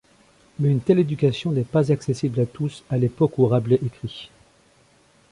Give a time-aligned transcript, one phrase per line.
[0.57, 4.31] Mais une telle éducation n'est pas accessible à tous, à l'époque où Rabelais écrit.